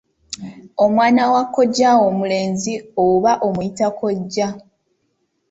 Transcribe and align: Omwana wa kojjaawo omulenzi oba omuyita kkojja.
Omwana 0.83 1.23
wa 1.33 1.43
kojjaawo 1.53 2.03
omulenzi 2.11 2.73
oba 3.05 3.31
omuyita 3.47 3.85
kkojja. 3.91 4.47